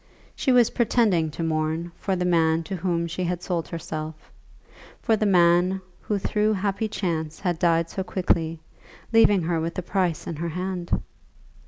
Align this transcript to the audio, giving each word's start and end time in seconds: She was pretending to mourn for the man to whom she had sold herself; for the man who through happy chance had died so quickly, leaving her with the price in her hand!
She 0.35 0.51
was 0.51 0.71
pretending 0.71 1.29
to 1.29 1.43
mourn 1.43 1.91
for 1.95 2.15
the 2.15 2.25
man 2.25 2.63
to 2.63 2.75
whom 2.75 3.05
she 3.05 3.23
had 3.25 3.43
sold 3.43 3.67
herself; 3.67 4.31
for 4.99 5.15
the 5.15 5.27
man 5.27 5.79
who 5.99 6.17
through 6.17 6.53
happy 6.53 6.87
chance 6.87 7.39
had 7.41 7.59
died 7.59 7.87
so 7.87 8.03
quickly, 8.03 8.59
leaving 9.13 9.43
her 9.43 9.61
with 9.61 9.75
the 9.75 9.83
price 9.83 10.25
in 10.25 10.37
her 10.37 10.49
hand! 10.49 10.89